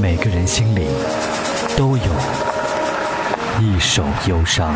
[0.00, 0.86] 每个人心里
[1.76, 2.04] 都有
[3.60, 4.74] 一首忧伤。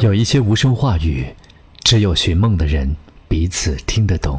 [0.00, 1.26] 有一些无声话语，
[1.80, 2.94] 只有寻梦的人
[3.28, 4.38] 彼此听得懂。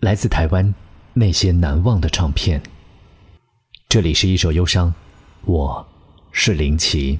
[0.00, 0.74] 来自台湾
[1.12, 2.60] 那些难忘的唱片。
[3.88, 4.92] 这里是一首忧伤，
[5.44, 5.86] 我
[6.32, 7.18] 是林奇。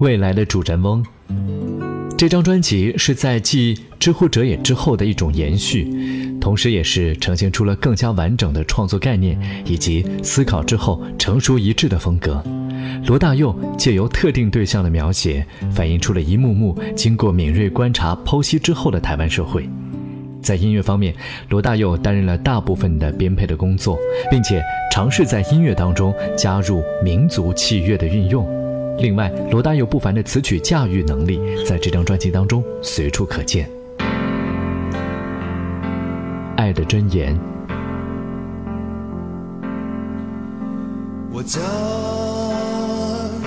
[0.00, 1.04] 未来的主人翁，
[2.16, 5.92] 这张专辑是在继《知乎者也》之后的一种延续，
[6.40, 12.42] 同时也是呈现出了更加完整的创作概念以及思考之后成熟一致的风格。
[13.08, 19.68] 罗大佑借由特定对象的描写，反映出了一幕幕经过敏锐观察剖析之后的台湾社会。
[20.40, 21.14] 在音乐方面，
[21.50, 23.98] 罗大佑担任了大部分的编配的工作，
[24.30, 28.48] 并且尝试在音乐当中加入民族器乐的运用。
[29.00, 33.66] 另外，罗大佑不凡的词曲驾驭能力，在这张专辑当中随处可见。
[36.56, 37.34] 《爱的箴言》，
[41.32, 41.62] 我将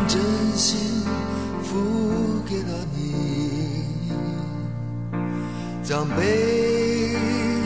[0.07, 0.19] 真
[0.55, 1.05] 心
[1.61, 1.77] 付
[2.49, 3.13] 给了你，
[5.83, 7.15] 将悲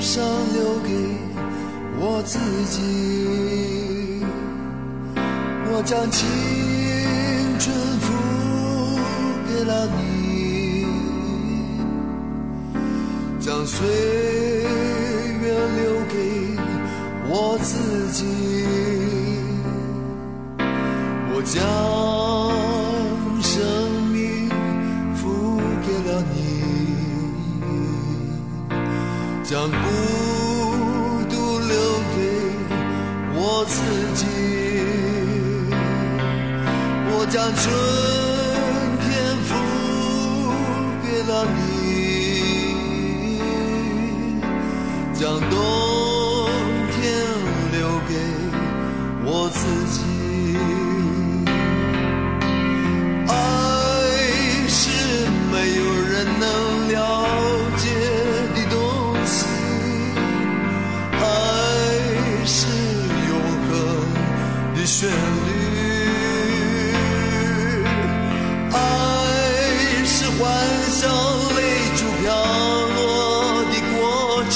[0.02, 0.22] 伤
[0.54, 0.92] 留给
[1.98, 4.22] 我自己，
[5.72, 6.67] 我将情。
[7.60, 8.14] 春付
[9.48, 10.86] 给了你，
[13.40, 13.88] 将岁
[15.42, 16.16] 月留给
[17.28, 18.24] 我自己，
[21.34, 21.56] 我将
[23.42, 23.56] 生
[24.14, 24.16] 命
[25.16, 25.26] 付
[25.82, 26.36] 给了你，
[29.44, 29.68] 将
[45.20, 46.48] 将冬
[46.92, 47.12] 天
[47.72, 48.14] 留给
[49.26, 49.60] 我自
[49.92, 49.98] 己。
[53.28, 53.34] 爱
[54.70, 54.80] 是
[55.52, 56.46] 没有人能
[56.90, 56.96] 了
[57.78, 57.84] 解
[58.54, 58.78] 的东
[59.26, 59.36] 西，
[61.14, 61.20] 爱
[62.46, 62.68] 是
[63.28, 63.32] 永
[63.68, 63.74] 恒
[64.76, 65.50] 的旋律。
[68.72, 68.76] 爱
[70.06, 70.40] 是欢
[70.92, 71.02] 笑
[71.56, 71.60] 泪
[71.96, 72.26] 珠飘
[72.96, 73.98] 落的过
[74.52, 74.56] 程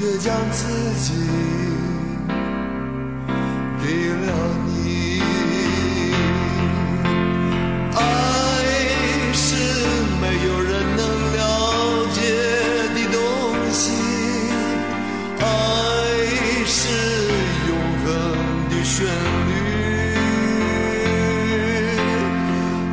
[0.00, 0.64] 却将自
[0.98, 1.12] 己
[3.84, 4.32] 给了
[4.66, 5.20] 你。
[7.94, 8.02] 爱
[9.34, 9.44] 是
[10.18, 11.02] 没有人能
[11.36, 11.38] 了
[12.14, 12.18] 解
[12.94, 13.14] 的东
[13.70, 13.82] 西
[15.38, 15.44] 爱
[16.64, 16.78] 是
[17.68, 17.70] 永
[18.02, 18.08] 恒
[18.70, 19.52] 的旋律。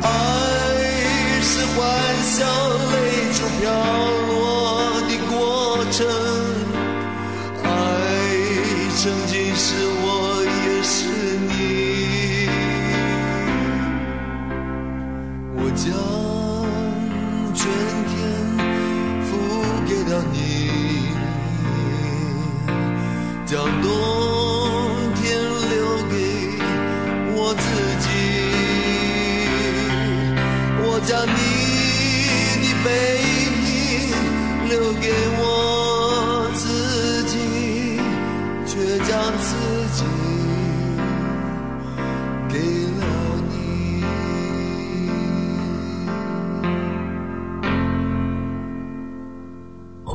[0.02, 0.06] 爱
[1.40, 1.78] 是欢
[2.22, 2.36] 笑
[2.92, 2.94] 泪
[3.32, 3.64] 珠飘
[4.28, 4.30] 落
[5.08, 5.32] 的过
[5.90, 6.27] 程
[9.00, 9.87] 曾经是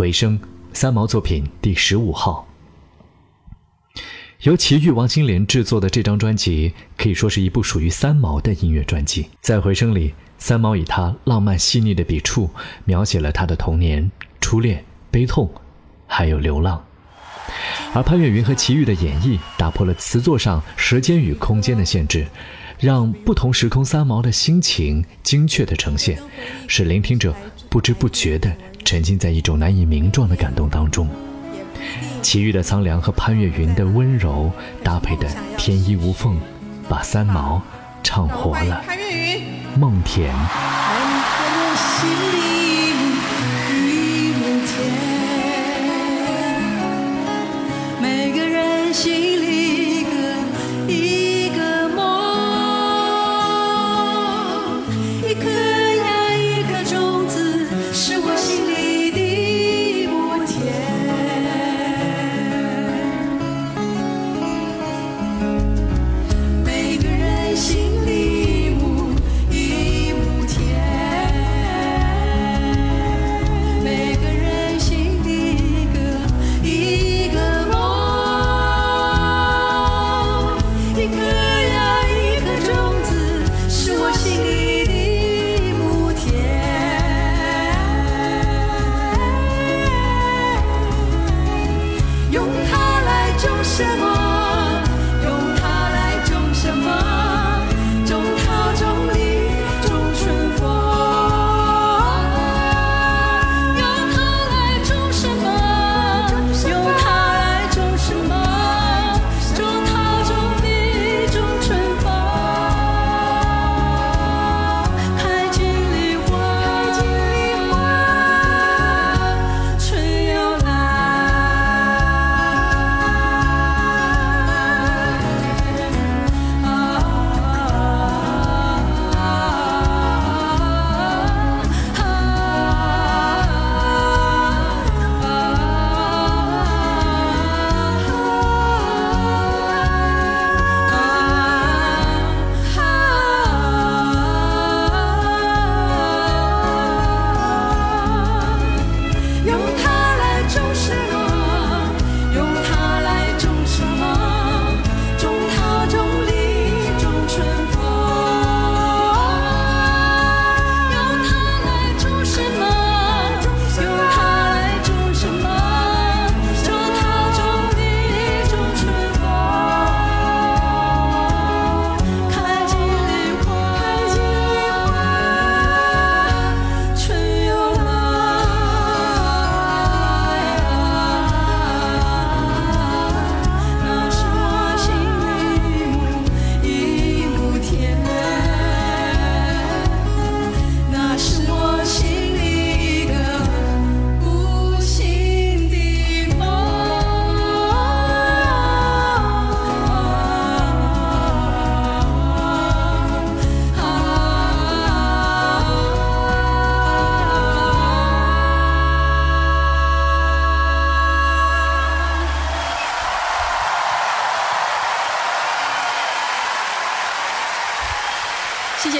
[0.03, 0.37] 回声
[0.73, 2.45] 三毛作品第十五号，
[4.41, 9.29] 由奇遇王心莲制作的这张专辑，可以说是一部属于三毛的音乐专辑。
[9.39, 10.13] 在回声里。
[10.37, 12.49] 三毛以他浪漫细腻的笔触，
[12.83, 14.11] 描写了他的童年、
[14.41, 15.49] 初恋、悲痛，
[16.05, 16.83] 还有流浪。
[17.93, 22.27] 而潘越云和齐豫的演绎，打破了词作上时间与空间的限制，
[22.77, 26.19] 让不同时空三毛的心情精确的呈现，
[26.67, 27.33] 使聆听者
[27.69, 31.07] 不知不觉地沉浸在一种难以名状的感动当中。
[32.21, 34.51] 齐豫的苍凉和潘越云的温柔
[34.83, 35.27] 搭配的
[35.57, 36.37] 天衣无缝，
[36.87, 37.61] 把三毛
[38.01, 38.81] 唱活了。
[38.85, 39.43] 潘越云，
[39.77, 40.33] 梦田。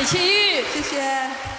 [0.05, 1.52] 谢谢齐豫，谢谢。